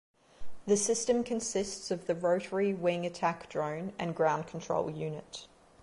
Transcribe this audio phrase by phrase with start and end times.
[0.65, 5.45] The system consists of the rotary wing attack drone and ground control unit.